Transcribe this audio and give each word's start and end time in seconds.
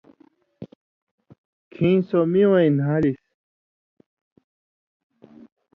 کھیں 1.73 1.97
سو 2.07 2.19
می 2.31 2.43
وَیں 2.51 2.71
نھالِسیۡ۔ 2.77 3.25